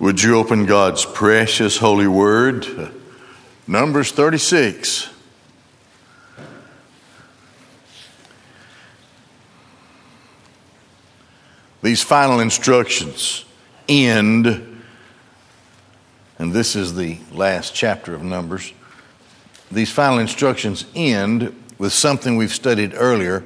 [0.00, 2.66] Would you open God's precious holy word?
[3.66, 5.10] Numbers 36.
[11.82, 13.44] These final instructions
[13.90, 14.82] end,
[16.38, 18.72] and this is the last chapter of Numbers.
[19.70, 23.44] These final instructions end with something we've studied earlier,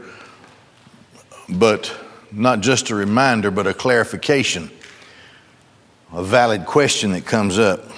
[1.48, 1.92] but
[2.30, 4.70] not just a reminder, but a clarification,
[6.14, 7.90] a valid question that comes up.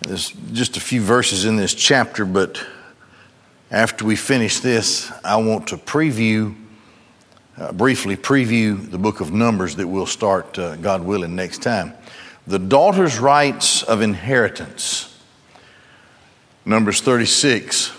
[0.00, 2.60] There's just a few verses in this chapter, but
[3.70, 6.56] after we finish this, I want to preview,
[7.56, 11.92] uh, briefly preview the book of Numbers that we'll start, uh, God willing, next time.
[12.48, 15.16] The daughter's rights of inheritance.
[16.64, 17.92] Numbers 36.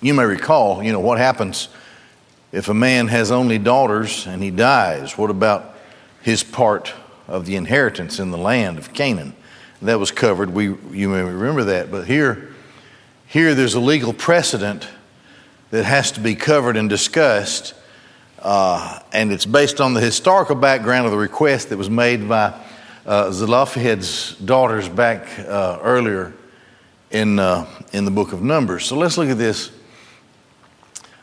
[0.00, 1.68] You may recall, you know, what happens
[2.50, 5.18] if a man has only daughters and he dies.
[5.18, 5.76] What about
[6.22, 6.94] his part
[7.30, 9.34] of the inheritance in the land of Canaan?
[9.82, 10.50] That was covered.
[10.50, 11.90] We, you may remember that.
[11.90, 12.54] But here,
[13.26, 14.86] here there's a legal precedent
[15.70, 17.74] that has to be covered and discussed.
[18.38, 22.52] Uh, and it's based on the historical background of the request that was made by
[23.06, 26.34] uh, Zelophehad's daughters back uh, earlier
[27.10, 28.84] in, uh, in the book of Numbers.
[28.84, 29.70] So let's look at this.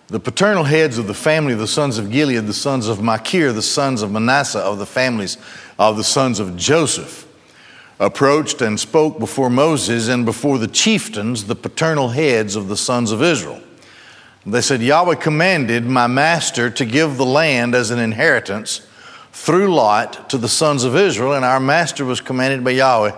[0.07, 3.51] The paternal heads of the family of the sons of Gilead, the sons of Machir,
[3.51, 5.37] the sons of Manasseh, of the families
[5.77, 7.27] of the sons of Joseph,
[7.99, 13.11] approached and spoke before Moses and before the chieftains, the paternal heads of the sons
[13.11, 13.61] of Israel.
[14.45, 18.87] They said, Yahweh commanded my master to give the land as an inheritance
[19.33, 23.11] through Lot to the sons of Israel, and our master was commanded by Yahweh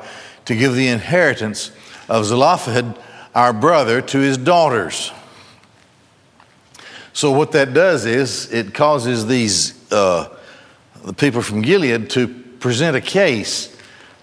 [0.45, 1.71] to give the inheritance
[2.09, 2.97] of Zelophehad,
[3.35, 5.11] our brother, to his daughters.
[7.13, 10.35] So, what that does is it causes these, uh,
[11.05, 13.75] the people from Gilead, to present a case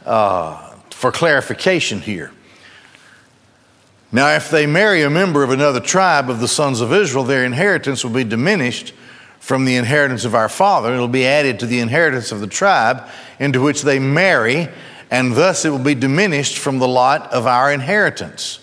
[0.04, 2.32] uh, for clarification here.
[4.12, 7.44] Now, if they marry a member of another tribe of the sons of Israel, their
[7.44, 8.94] inheritance will be diminished
[9.40, 10.94] from the inheritance of our father.
[10.94, 13.06] It'll be added to the inheritance of the tribe
[13.38, 14.68] into which they marry,
[15.10, 18.60] and thus it will be diminished from the lot of our inheritance.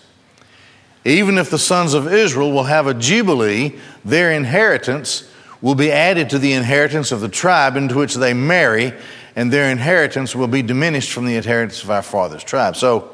[1.05, 5.29] Even if the sons of Israel will have a jubilee, their inheritance
[5.61, 8.93] will be added to the inheritance of the tribe into which they marry,
[9.35, 12.75] and their inheritance will be diminished from the inheritance of our father's tribe.
[12.75, 13.09] So,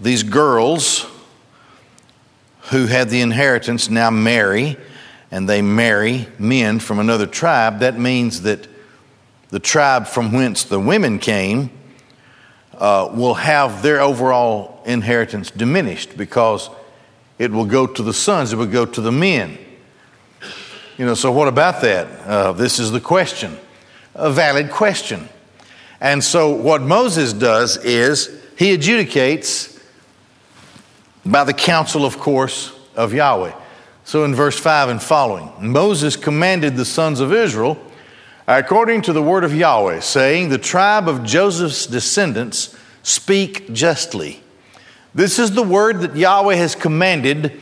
[0.00, 1.06] these girls
[2.70, 4.76] who had the inheritance now marry,
[5.30, 7.80] and they marry men from another tribe.
[7.80, 8.66] That means that
[9.50, 11.70] the tribe from whence the women came
[12.74, 16.70] uh, will have their overall inheritance diminished because
[17.38, 19.58] it will go to the sons, it will go to the men.
[20.96, 22.06] You know, so what about that?
[22.26, 23.56] Uh, this is the question,
[24.18, 25.28] a valid question.
[26.00, 29.80] And so what Moses does is he adjudicates
[31.24, 33.52] by the counsel, of course, of Yahweh.
[34.04, 37.78] So in verse 5 and following, Moses commanded the sons of Israel
[38.46, 44.42] according to the word of Yahweh, saying, The tribe of Joseph's descendants speak justly.
[45.14, 47.60] This is the word that Yahweh has commanded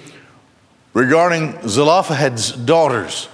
[0.94, 3.28] regarding Zelophehad's daughters.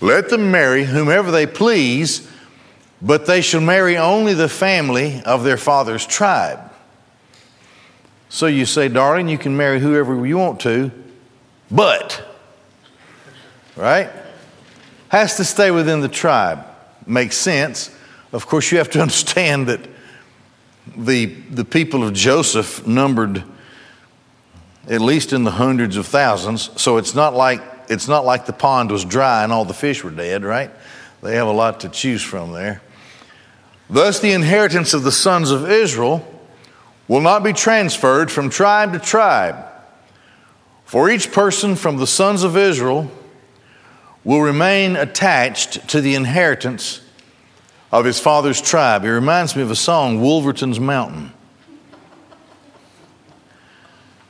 [0.00, 2.29] Let them marry whomever they please,
[3.02, 6.60] but they shall marry only the family of their father's tribe.
[8.28, 10.90] So you say, darling, you can marry whoever you want to,
[11.70, 12.22] but,
[13.76, 14.10] right?
[15.08, 16.66] Has to stay within the tribe
[17.06, 17.94] makes sense.
[18.32, 19.80] Of course, you have to understand that
[20.96, 23.44] the, the people of Joseph numbered
[24.88, 26.70] at least in the hundreds of thousands.
[26.80, 30.04] So it's not like it's not like the pond was dry and all the fish
[30.04, 30.70] were dead, right?
[31.22, 32.80] They have a lot to choose from there.
[33.90, 36.24] Thus, the inheritance of the sons of Israel
[37.08, 39.66] will not be transferred from tribe to tribe.
[40.84, 43.10] For each person from the sons of Israel
[44.24, 47.02] will remain attached to the inheritance
[47.90, 49.04] of his father's tribe.
[49.04, 51.32] It reminds me of a song, Wolverton's Mountain.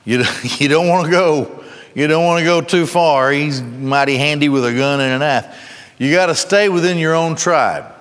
[0.04, 1.64] You, you don't want to go,
[1.94, 3.30] you don't want to go too far.
[3.30, 5.94] He's mighty handy with a gun and a knife.
[5.98, 7.92] You got to stay within your own tribe,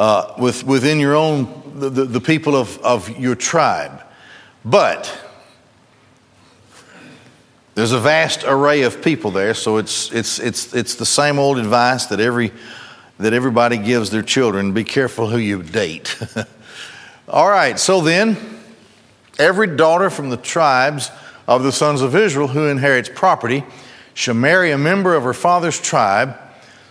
[0.00, 1.44] uh, with, within your own,
[1.78, 4.02] the, the, the people of, of your tribe.
[4.64, 5.14] But
[7.74, 11.58] there's a vast array of people there, so it's, it's, it's, it's the same old
[11.58, 12.50] advice that, every,
[13.18, 16.18] that everybody gives their children be careful who you date.
[17.28, 18.38] All right, so then,
[19.38, 21.10] every daughter from the tribes
[21.46, 23.64] of the sons of Israel who inherits property
[24.14, 26.38] shall marry a member of her father's tribe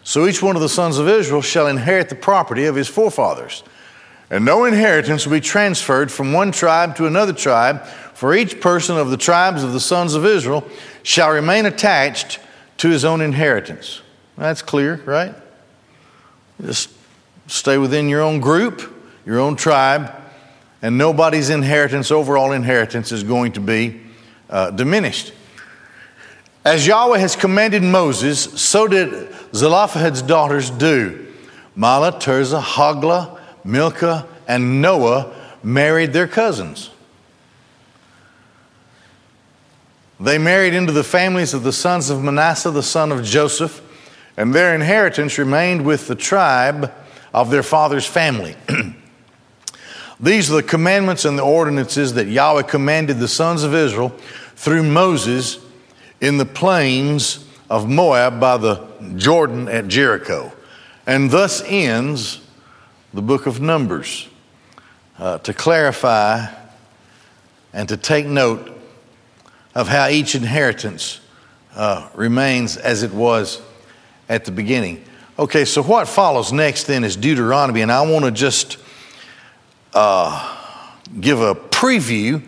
[0.03, 3.63] So each one of the sons of Israel shall inherit the property of his forefathers.
[4.29, 8.97] And no inheritance will be transferred from one tribe to another tribe, for each person
[8.97, 10.67] of the tribes of the sons of Israel
[11.03, 12.39] shall remain attached
[12.77, 14.01] to his own inheritance.
[14.37, 15.33] That's clear, right?
[16.61, 16.89] Just
[17.47, 18.81] stay within your own group,
[19.25, 20.13] your own tribe,
[20.81, 24.01] and nobody's inheritance, overall inheritance, is going to be
[24.49, 25.33] uh, diminished.
[26.65, 31.27] As Yahweh has commanded Moses, so did Zelophehad's daughters do.
[31.77, 35.33] Mahlah, Tirzah, Hoglah, Milcah, and Noah
[35.63, 36.91] married their cousins.
[40.19, 43.81] They married into the families of the sons of Manasseh, the son of Joseph,
[44.35, 46.91] and their inheritance remained with the tribe
[47.33, 48.55] of their father's family.
[50.19, 54.09] These are the commandments and the ordinances that Yahweh commanded the sons of Israel
[54.55, 55.59] through Moses
[56.21, 58.85] in the plains of Moab by the
[59.15, 60.51] Jordan at Jericho.
[61.05, 62.41] And thus ends
[63.13, 64.27] the book of Numbers
[65.17, 66.45] uh, to clarify
[67.73, 68.75] and to take note
[69.75, 71.21] of how each inheritance
[71.75, 73.61] uh, remains as it was
[74.27, 75.03] at the beginning.
[75.37, 78.77] Okay, so what follows next then is Deuteronomy, and I want to just
[79.93, 80.57] uh,
[81.19, 82.45] give a preview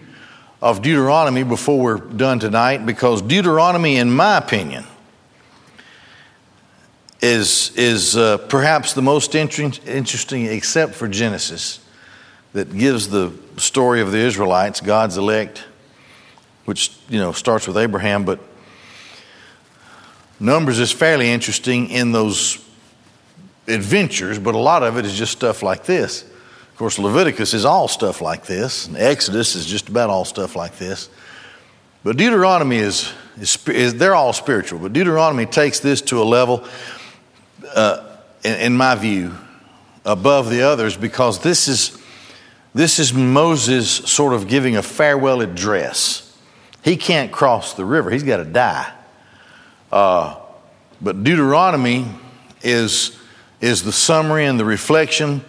[0.61, 4.85] of Deuteronomy before we're done tonight because Deuteronomy, in my opinion,
[7.21, 11.79] is, is uh, perhaps the most inter- interesting, except for Genesis,
[12.53, 15.63] that gives the story of the Israelites, God's elect,
[16.65, 18.39] which you know starts with Abraham, but
[20.41, 22.57] Numbers is fairly interesting in those
[23.67, 26.25] adventures, but a lot of it is just stuff like this.
[26.81, 30.79] Course, Leviticus is all stuff like this, and Exodus is just about all stuff like
[30.79, 31.11] this.
[32.03, 36.65] But Deuteronomy is, is, is they're all spiritual, but Deuteronomy takes this to a level,
[37.75, 39.31] uh, in, in my view,
[40.05, 42.01] above the others because this is,
[42.73, 46.35] this is Moses sort of giving a farewell address.
[46.83, 48.91] He can't cross the river, he's got to die.
[49.91, 50.35] Uh,
[50.99, 52.07] but Deuteronomy
[52.63, 53.15] is,
[53.59, 55.45] is the summary and the reflection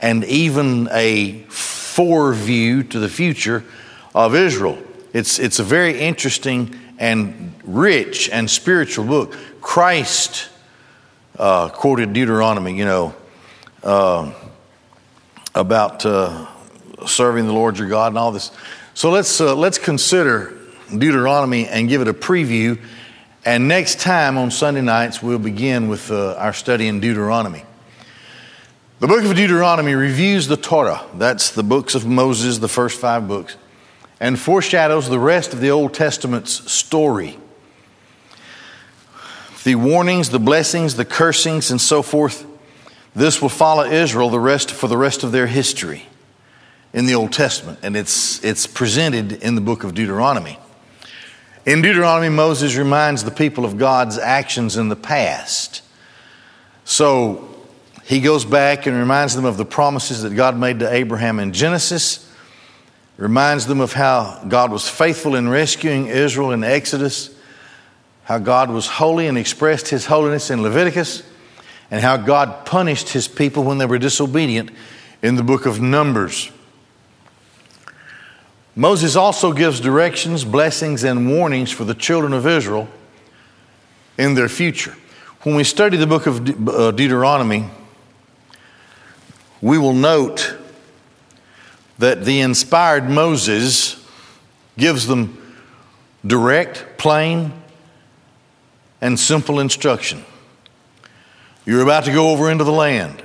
[0.00, 3.64] and even a foreview to the future
[4.14, 4.78] of Israel.
[5.12, 9.34] It's, it's a very interesting and rich and spiritual book.
[9.60, 10.48] Christ
[11.38, 13.14] uh, quoted Deuteronomy, you know,
[13.82, 14.32] uh,
[15.54, 16.46] about uh,
[17.06, 18.52] serving the Lord your God and all this.
[18.94, 20.54] So let's, uh, let's consider
[20.90, 22.78] Deuteronomy and give it a preview.
[23.44, 27.62] And next time on Sunday nights, we'll begin with uh, our study in Deuteronomy.
[28.98, 31.04] The book of Deuteronomy reviews the Torah.
[31.12, 33.56] That's the books of Moses, the first five books,
[34.20, 37.36] and foreshadows the rest of the Old Testament's story.
[39.64, 42.46] The warnings, the blessings, the cursings, and so forth.
[43.14, 46.06] This will follow Israel the rest for the rest of their history
[46.94, 50.58] in the Old Testament, and it's, it's presented in the book of Deuteronomy.
[51.66, 55.82] In Deuteronomy, Moses reminds the people of God's actions in the past.
[56.86, 57.55] So
[58.06, 61.52] he goes back and reminds them of the promises that God made to Abraham in
[61.52, 62.32] Genesis,
[63.16, 67.34] reminds them of how God was faithful in rescuing Israel in Exodus,
[68.22, 71.24] how God was holy and expressed his holiness in Leviticus,
[71.90, 74.70] and how God punished his people when they were disobedient
[75.20, 76.52] in the book of Numbers.
[78.76, 82.86] Moses also gives directions, blessings, and warnings for the children of Israel
[84.16, 84.94] in their future.
[85.42, 87.68] When we study the book of De- uh, Deuteronomy,
[89.60, 90.56] we will note
[91.98, 94.04] that the inspired Moses
[94.76, 95.42] gives them
[96.26, 97.52] direct, plain,
[99.00, 100.24] and simple instruction.
[101.64, 103.22] You're about to go over into the land.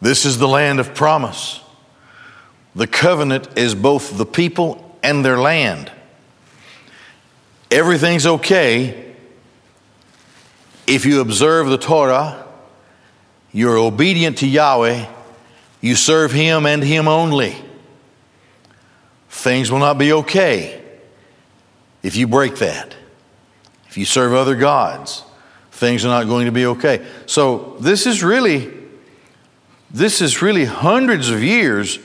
[0.00, 1.60] This is the land of promise.
[2.74, 5.90] The covenant is both the people and their land.
[7.70, 9.12] Everything's okay
[10.86, 12.46] if you observe the Torah,
[13.52, 15.06] you're obedient to Yahweh,
[15.82, 17.54] you serve Him and Him only.
[19.28, 20.82] Things will not be okay
[22.02, 22.96] if you break that.
[23.88, 25.22] If you serve other gods,
[25.72, 27.04] things are not going to be okay.
[27.26, 28.72] So this is really
[29.90, 31.98] this is really hundreds of years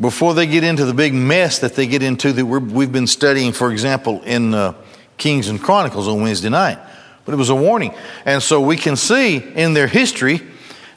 [0.00, 3.06] before they get into the big mess that they get into that we have been
[3.06, 4.74] studying, for example, in uh,
[5.18, 6.78] Kings and Chronicles on Wednesday night.
[7.24, 7.94] But it was a warning.
[8.24, 10.40] And so we can see in their history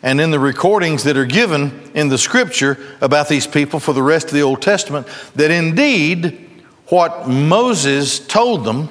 [0.05, 4.03] and in the recordings that are given in the scripture about these people for the
[4.03, 6.47] rest of the Old Testament that indeed
[6.89, 8.87] what Moses told them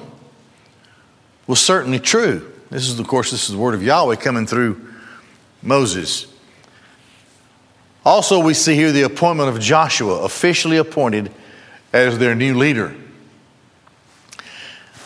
[1.47, 2.51] was certainly true.
[2.69, 4.93] This is, of course, this is the word of Yahweh coming through
[5.61, 6.27] Moses.
[8.03, 11.31] Also, we see here the appointment of Joshua, officially appointed
[11.93, 12.93] as their new leader.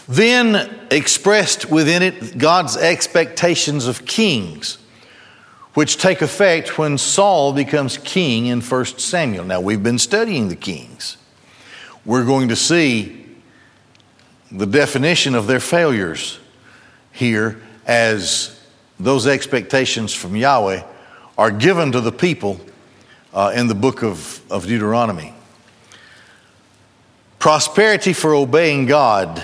[0.07, 4.78] Then, expressed within it, God's expectations of kings,
[5.73, 9.45] which take effect when Saul becomes king in 1 Samuel.
[9.45, 11.17] Now, we've been studying the kings.
[12.05, 13.25] We're going to see
[14.51, 16.39] the definition of their failures
[17.11, 18.59] here as
[18.99, 20.83] those expectations from Yahweh
[21.37, 22.59] are given to the people
[23.33, 25.33] uh, in the book of, of Deuteronomy.
[27.37, 29.41] Prosperity for obeying God.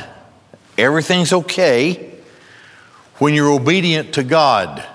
[0.78, 2.12] Everything's okay
[3.20, 4.86] when you're obedient to God.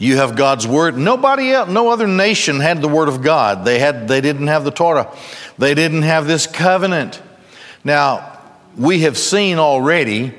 [0.00, 0.96] You have God's word.
[0.96, 3.66] Nobody else, no other nation had the word of God.
[3.66, 5.14] They had they didn't have the Torah.
[5.58, 7.20] They didn't have this covenant.
[7.84, 8.38] Now,
[8.78, 10.32] we have seen already,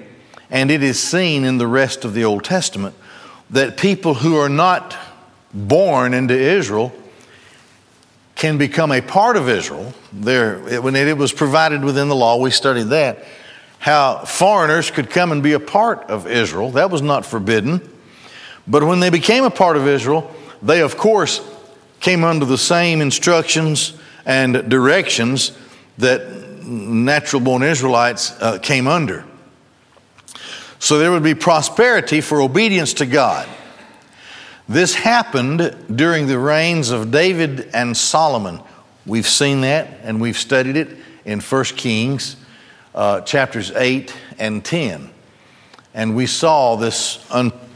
[0.50, 2.96] and it is seen in the rest of the Old Testament,
[3.52, 4.98] that people who are not
[5.54, 6.92] born into Israel
[8.34, 9.94] can become a part of Israel.
[10.12, 13.26] There, when it was provided within the law, we studied that.
[13.78, 16.72] How foreigners could come and be a part of Israel.
[16.72, 17.91] That was not forbidden.
[18.72, 20.32] But when they became a part of Israel,
[20.64, 21.42] they, of course,
[22.00, 23.94] came under the same instructions
[24.26, 25.52] and directions
[25.98, 29.26] that natural born Israelites uh, came under.
[30.80, 33.48] So there would be prosperity for obedience to God.
[34.70, 38.62] This happened during the reigns of David and Solomon.
[39.06, 42.38] We've seen that and we've studied it in 1 Kings
[42.96, 45.10] uh, chapters 8 and 10.
[45.94, 47.30] And we saw this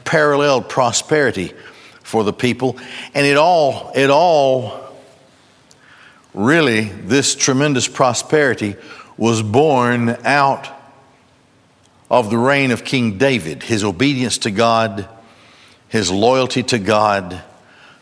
[0.05, 1.53] unparalleled prosperity
[2.03, 2.77] for the people.
[3.13, 4.93] And it all, it all
[6.33, 8.75] really, this tremendous prosperity
[9.17, 10.69] was born out
[12.09, 15.09] of the reign of King David, his obedience to God
[15.95, 17.41] his loyalty to God,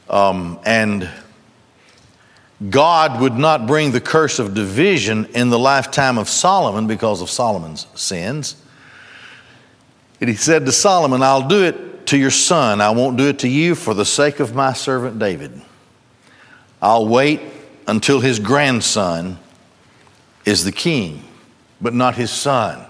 [0.10, 1.08] um, and
[2.70, 7.30] God would not bring the curse of division in the lifetime of Solomon because of
[7.30, 8.56] Solomon's sins.
[10.20, 12.80] And he said to Solomon, I'll do it to your son.
[12.80, 15.60] I won't do it to you for the sake of my servant David.
[16.80, 17.42] I'll wait
[17.88, 19.40] until his grandson
[20.46, 21.24] is the king,
[21.82, 22.86] but not his son.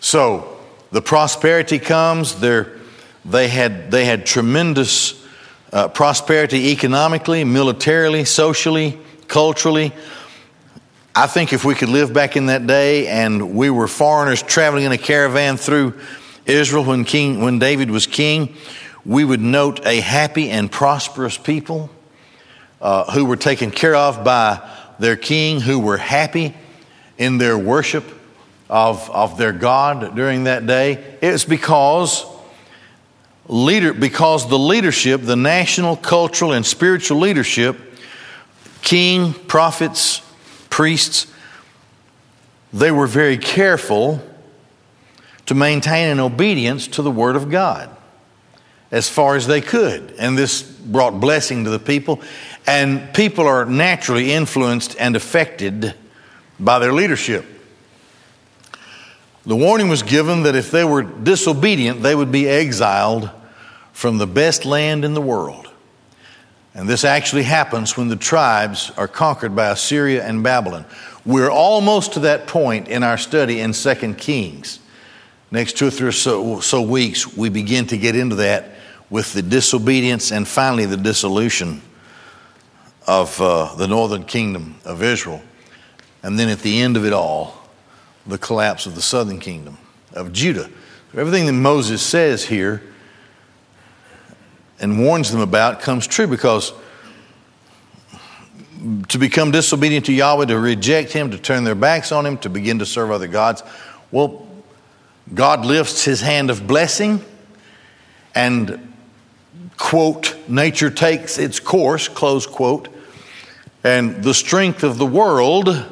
[0.00, 2.78] So the prosperity comes, there
[3.24, 5.26] they had, they had tremendous
[5.72, 9.94] uh, prosperity economically, militarily, socially, culturally.
[11.14, 14.84] I think if we could live back in that day and we were foreigners traveling
[14.84, 15.98] in a caravan through
[16.46, 18.56] Israel when, king, when David was king,
[19.04, 21.90] we would note a happy and prosperous people
[22.80, 24.60] uh, who were taken care of by
[24.98, 26.54] their king, who were happy
[27.18, 28.04] in their worship
[28.68, 31.16] of, of their God during that day.
[31.20, 32.24] It's because
[33.46, 37.76] leader because the leadership, the national, cultural, and spiritual leadership,
[38.82, 40.22] king, prophets,
[40.70, 41.26] priests,
[42.72, 44.22] they were very careful
[45.46, 47.90] to maintain an obedience to the Word of God
[48.90, 50.14] as far as they could.
[50.18, 52.20] And this brought blessing to the people.
[52.66, 55.94] And people are naturally influenced and affected
[56.60, 57.44] by their leadership.
[59.44, 63.30] The warning was given that if they were disobedient, they would be exiled
[63.92, 65.68] from the best land in the world.
[66.74, 70.86] And this actually happens when the tribes are conquered by Assyria and Babylon.
[71.26, 74.78] We're almost to that point in our study in 2 Kings.
[75.52, 78.70] Next two or three or so, so weeks, we begin to get into that
[79.10, 81.82] with the disobedience and finally the dissolution
[83.06, 85.42] of uh, the northern kingdom of Israel.
[86.22, 87.68] And then at the end of it all,
[88.26, 89.76] the collapse of the southern kingdom
[90.14, 90.70] of Judah.
[91.14, 92.82] Everything that Moses says here
[94.80, 96.72] and warns them about comes true because
[99.08, 102.48] to become disobedient to Yahweh, to reject Him, to turn their backs on Him, to
[102.48, 103.62] begin to serve other gods,
[104.10, 104.48] well,
[105.34, 107.24] God lifts His hand of blessing
[108.34, 108.92] and,
[109.76, 112.88] quote, nature takes its course, close quote,
[113.84, 115.86] and the strength of the world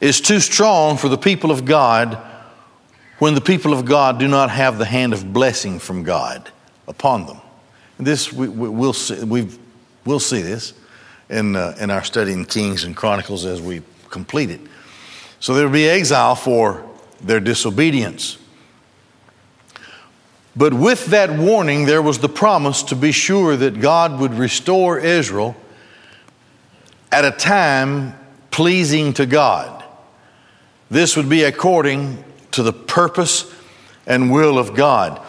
[0.00, 2.18] is too strong for the people of God
[3.18, 6.50] when the people of God do not have the hand of blessing from God
[6.86, 7.40] upon them.
[7.98, 9.48] This we, will see, we
[10.04, 10.74] will see this
[11.30, 14.60] in, uh, in our study in Kings and Chronicles as we complete it.
[15.40, 16.84] So there will be exile for
[17.20, 18.38] their disobedience.
[20.56, 24.98] But with that warning, there was the promise to be sure that God would restore
[24.98, 25.54] Israel
[27.12, 28.14] at a time
[28.50, 29.84] pleasing to God.
[30.90, 33.52] This would be according to the purpose
[34.06, 35.20] and will of God.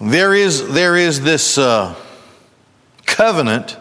[0.00, 1.94] There is, there is this uh,
[3.06, 3.76] covenant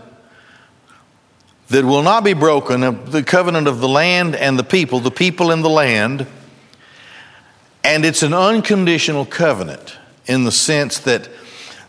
[1.70, 5.12] that will not be broken, uh, the covenant of the land and the people, the
[5.12, 6.26] people and the land.
[7.84, 11.30] And it's an unconditional covenant in the sense that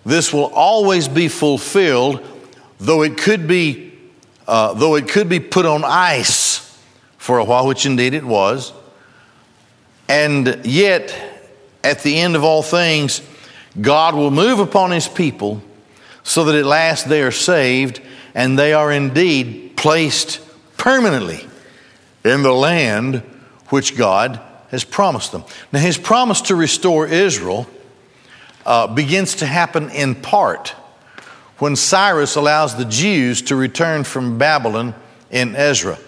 [0.05, 2.27] this will always be fulfilled,
[2.79, 3.93] though it could be,
[4.47, 6.79] uh, though it could be put on ice
[7.19, 8.73] for a while, which indeed it was.
[10.09, 11.15] And yet,
[11.85, 13.23] at the end of all things,
[13.81, 15.63] God will move upon his people
[16.23, 18.01] so that at last they are saved
[18.35, 20.41] and they are indeed placed
[20.77, 21.47] permanently
[22.25, 23.23] in the land
[23.69, 25.45] which God has promised them.
[25.73, 27.67] Now, his promise to restore Israel
[28.65, 30.75] uh, begins to happen in part
[31.59, 34.95] when Cyrus allows the Jews to return from Babylon
[35.31, 35.99] in Ezra.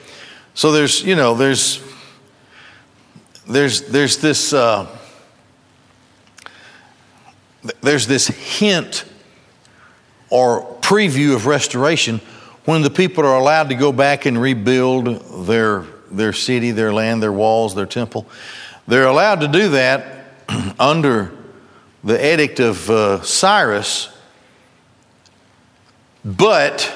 [0.55, 1.83] So there's, you know, there's,
[3.49, 4.87] there's, there's this, uh,
[7.81, 9.05] there's this hint
[10.31, 12.21] or preview of restoration
[12.65, 15.85] when the people are allowed to go back and rebuild their,
[16.17, 18.27] their city, their land, their walls, their temple.
[18.87, 20.27] They're allowed to do that
[20.79, 21.33] under
[22.05, 24.09] the edict of uh, Cyrus,
[26.25, 26.93] but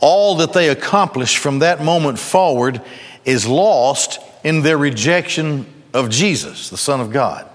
[0.00, 2.82] all that they accomplish from that moment forward
[3.24, 7.48] is lost in their rejection of Jesus, the Son of God.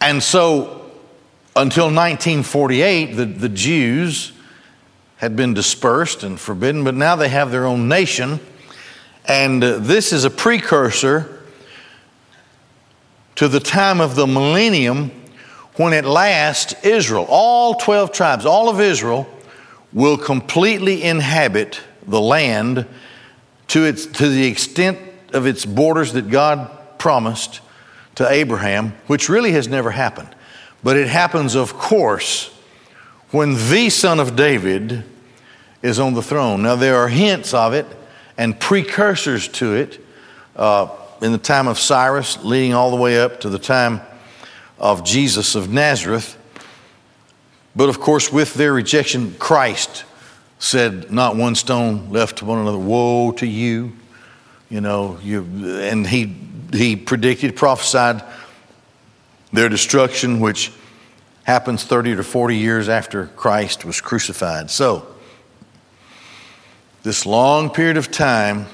[0.00, 0.90] And so,
[1.56, 4.33] until 1948, the, the Jews
[5.24, 8.38] had been dispersed and forbidden, but now they have their own nation.
[9.24, 11.42] And uh, this is a precursor
[13.36, 15.10] to the time of the millennium
[15.76, 19.26] when at last Israel, all 12 tribes, all of Israel,
[19.94, 22.86] will completely inhabit the land
[23.68, 24.98] to, its, to the extent
[25.32, 27.62] of its borders that God promised
[28.16, 30.28] to Abraham, which really has never happened.
[30.82, 32.50] But it happens, of course,
[33.30, 35.04] when the son of David
[35.84, 36.62] is on the throne.
[36.62, 37.86] Now, there are hints of it
[38.38, 40.00] and precursors to it
[40.56, 40.88] uh,
[41.20, 44.00] in the time of Cyrus, leading all the way up to the time
[44.78, 46.38] of Jesus of Nazareth.
[47.76, 50.06] But of course, with their rejection, Christ
[50.58, 52.78] said, Not one stone left to one another.
[52.78, 53.92] Woe to you.
[54.70, 55.44] You know, you,
[55.80, 56.34] and he,
[56.72, 58.24] he predicted, prophesied
[59.52, 60.72] their destruction, which
[61.42, 64.70] happens 30 to 40 years after Christ was crucified.
[64.70, 65.13] So,
[67.04, 68.66] this long period of time,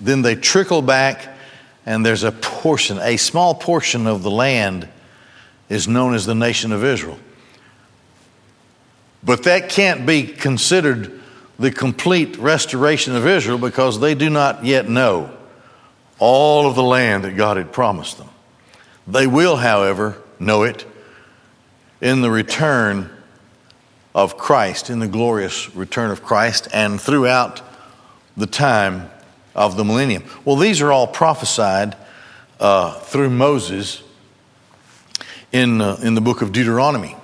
[0.00, 1.28] then they trickle back,
[1.84, 4.88] and there's a portion, a small portion of the land
[5.68, 7.18] is known as the nation of Israel.
[9.24, 11.20] But that can't be considered
[11.58, 15.36] the complete restoration of Israel because they do not yet know
[16.18, 18.28] all of the land that God had promised them.
[19.08, 20.86] They will, however, know it
[22.00, 23.10] in the return
[24.14, 27.60] of Christ, in the glorious return of Christ, and throughout
[28.36, 29.10] the time
[29.54, 30.24] of the millennium.
[30.44, 31.96] Well, these are all prophesied
[32.58, 34.02] uh, through Moses
[35.52, 37.16] in, uh, in the book of Deuteronomy.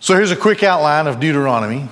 [0.00, 1.88] So here's a quick outline of Deuteronomy.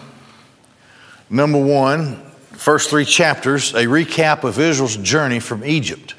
[1.30, 2.16] Number one,
[2.50, 6.14] first three chapters, a recap of Israel's journey from Egypt.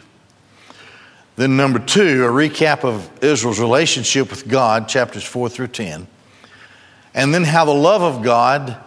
[1.35, 6.07] Then, number two, a recap of Israel's relationship with God, chapters four through 10.
[7.13, 8.77] And then how the love of God,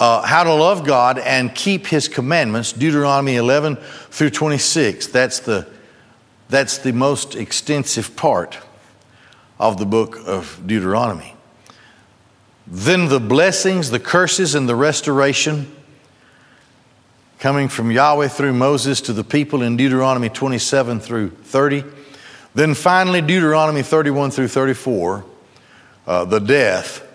[0.00, 3.76] uh, how to love God and keep his commandments, Deuteronomy 11
[4.10, 5.08] through 26.
[5.08, 5.68] That's the,
[6.48, 8.58] that's the most extensive part
[9.58, 11.34] of the book of Deuteronomy.
[12.66, 15.70] Then the blessings, the curses, and the restoration
[17.38, 21.84] coming from Yahweh through Moses to the people in Deuteronomy 27 through 30.
[22.54, 25.24] Then finally, Deuteronomy 31 through 34,
[26.06, 27.06] uh, the death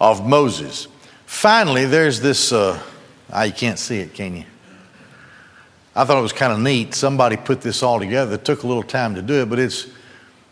[0.00, 0.86] of Moses.
[1.32, 2.80] Finally, there's this, uh,
[3.32, 4.44] ah, you can't see it, can you?
[5.96, 6.94] I thought it was kind of neat.
[6.94, 8.34] Somebody put this all together.
[8.34, 9.88] It took a little time to do it, but it's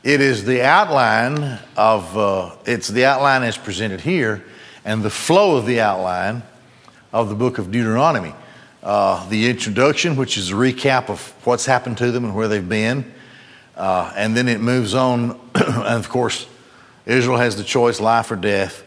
[0.02, 4.42] it is the outline of, uh, it's the outline as presented here,
[4.84, 6.42] and the flow of the outline
[7.12, 8.34] of the book of Deuteronomy.
[8.82, 12.68] Uh, the introduction, which is a recap of what's happened to them and where they've
[12.68, 13.04] been.
[13.76, 16.46] Uh, and then it moves on, and of course,
[17.06, 18.82] Israel has the choice life or death.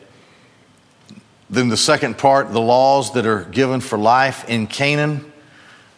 [1.54, 5.32] Then the second part, the laws that are given for life in Canaan,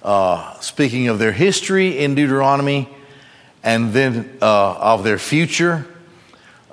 [0.04, 2.89] uh, speaking of their history in Deuteronomy
[3.63, 5.88] and then uh, of their future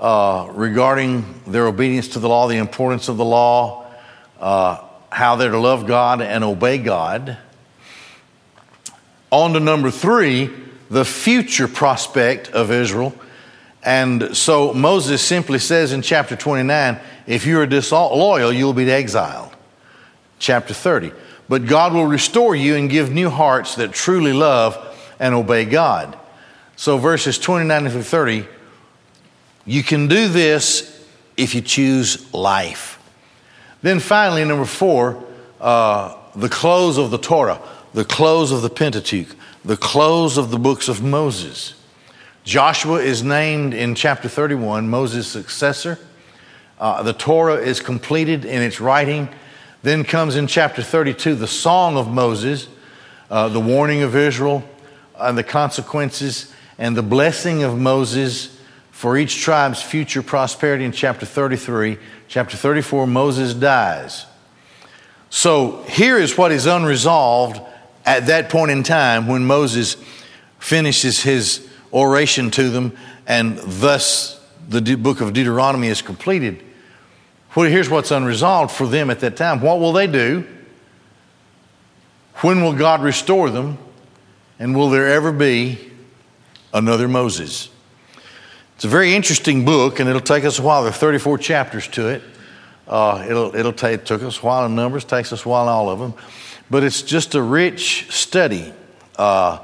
[0.01, 3.87] uh, regarding their obedience to the law, the importance of the law,
[4.41, 7.39] uh, how they're to love God and obey God.
[9.31, 10.51] On to number three,
[10.91, 13.15] the future prospect of Israel.
[13.85, 16.99] And so Moses simply says in chapter 29
[17.33, 19.57] if you are disloyal, you'll be exiled.
[20.39, 21.13] Chapter 30.
[21.49, 24.77] But God will restore you and give new hearts that truly love
[25.19, 26.19] and obey God.
[26.77, 28.47] So verses 29 through 30,
[29.65, 31.07] you can do this
[31.39, 32.99] if you choose life.
[33.81, 35.25] Then finally, number four,
[35.59, 37.63] uh, the close of the Torah,
[37.95, 39.29] the close of the Pentateuch,
[39.65, 41.75] the close of the books of Moses.
[42.45, 45.99] Joshua is named in chapter 31 Moses' successor.
[46.83, 49.29] Uh, the Torah is completed in its writing.
[49.85, 52.67] Then comes in chapter 32 the Song of Moses,
[53.31, 54.69] uh, the warning of Israel,
[55.17, 58.59] and the consequences, and the blessing of Moses
[58.91, 61.99] for each tribe's future prosperity in chapter 33.
[62.27, 64.27] Chapter 34, Moses dies.
[65.31, 67.61] So here is what is unresolved
[68.05, 69.97] at that point in time when Moses
[70.59, 72.97] finishes his oration to them
[73.29, 76.65] and thus the book of Deuteronomy is completed.
[77.55, 79.61] Well, here's what's unresolved for them at that time.
[79.61, 80.47] What will they do?
[82.37, 83.77] When will God restore them?
[84.59, 85.79] And will there ever be
[86.73, 87.69] another Moses?
[88.77, 90.83] It's a very interesting book, and it'll take us a while.
[90.83, 92.23] There are 34 chapters to it.
[92.89, 95.65] Uh, it'll, it'll take, it took us a while in numbers, takes us a while
[95.65, 96.15] in all of them.
[96.71, 98.73] But it's just a rich study
[99.17, 99.59] uh,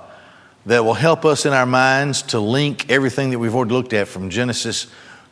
[0.67, 4.09] that will help us in our minds to link everything that we've already looked at
[4.09, 4.89] from Genesis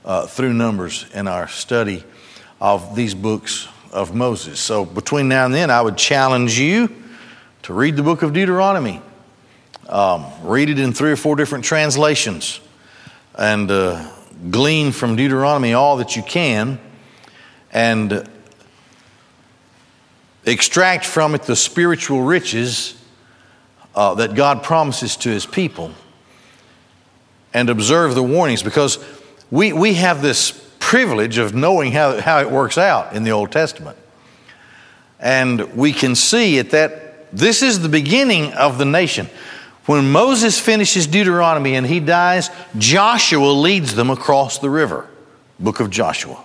[0.06, 2.02] uh, through Numbers in our study
[2.60, 4.60] of these books of Moses.
[4.60, 6.94] So between now and then, I would challenge you
[7.62, 9.00] to read the book of Deuteronomy.
[9.88, 12.60] Um, read it in three or four different translations
[13.36, 14.10] and uh,
[14.50, 16.78] glean from Deuteronomy all that you can
[17.72, 18.28] and
[20.44, 23.00] extract from it the spiritual riches
[23.94, 25.92] uh, that God promises to his people
[27.54, 28.98] and observe the warnings because
[29.50, 33.50] we, we have this privilege of knowing how, how it works out in the Old
[33.50, 33.98] Testament.
[35.18, 39.28] And we can see at that this is the beginning of the nation.
[39.86, 45.08] When Moses finishes Deuteronomy and he dies, Joshua leads them across the river.
[45.58, 46.40] Book of Joshua.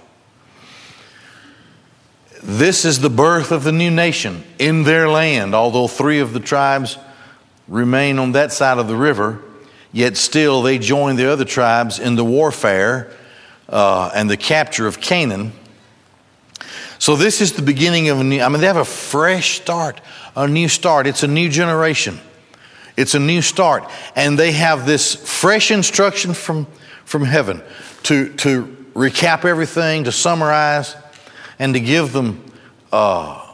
[2.41, 6.39] This is the birth of the new nation in their land, although three of the
[6.39, 6.97] tribes
[7.67, 9.39] remain on that side of the river,
[9.91, 13.15] yet still they join the other tribes in the warfare
[13.71, 15.53] uh, and the capture of Canaan.
[16.99, 19.99] So, this is the beginning of a new, I mean, they have a fresh start,
[20.36, 21.07] a new start.
[21.07, 22.19] It's a new generation,
[22.95, 23.89] it's a new start.
[24.15, 26.67] And they have this fresh instruction from,
[27.05, 27.63] from heaven
[28.03, 30.95] to, to recap everything, to summarize
[31.57, 32.43] and to give them
[32.91, 33.47] uh,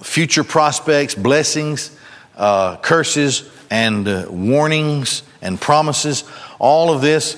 [0.00, 1.96] future prospects, blessings,
[2.36, 6.24] uh, curses, and uh, warnings and promises.
[6.58, 7.36] All of this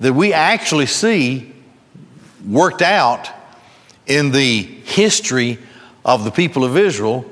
[0.00, 1.52] that we actually see
[2.46, 3.30] worked out
[4.06, 5.58] in the history
[6.04, 7.30] of the people of Israel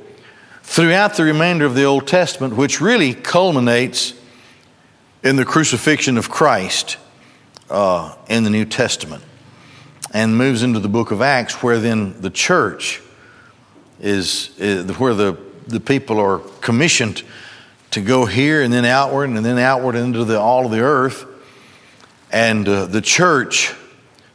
[0.63, 4.13] throughout the remainder of the Old Testament, which really culminates
[5.23, 6.99] in the crucifixion of Christ
[7.71, 9.25] uh, in the New Testament
[10.13, 13.03] and moves into the book of Acts, where then the church
[14.01, 17.23] is, is where the, the people are commissioned
[17.91, 21.27] to go here and then outward and then outward into the, all of the earth.
[22.31, 23.75] And uh, the church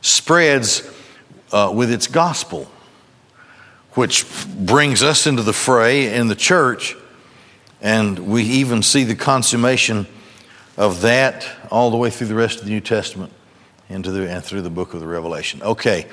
[0.01, 0.89] spreads
[1.51, 2.69] uh, with its gospel,
[3.91, 4.25] which
[4.55, 6.95] brings us into the fray in the church.
[7.81, 10.07] And we even see the consummation
[10.77, 13.31] of that all the way through the rest of the New Testament
[13.89, 15.61] into the and through the book of the Revelation.
[15.61, 16.07] Okay,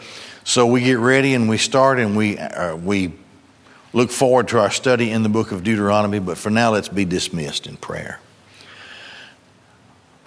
[0.44, 3.14] so we get ready and we start and we uh, we
[3.92, 6.18] look forward to our study in the book of Deuteronomy.
[6.18, 8.20] But for now, let's be dismissed in prayer.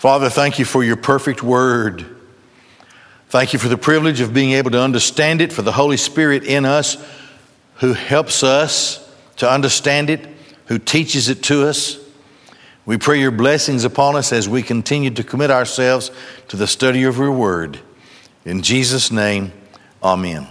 [0.04, 2.06] Father, thank you for your perfect word.
[3.30, 6.44] Thank you for the privilege of being able to understand it, for the Holy Spirit
[6.44, 6.98] in us
[7.76, 10.28] who helps us to understand it,
[10.66, 11.98] who teaches it to us.
[12.86, 16.12] We pray your blessings upon us as we continue to commit ourselves
[16.50, 17.80] to the study of your word.
[18.44, 19.54] In Jesus' name,
[20.04, 20.50] amen.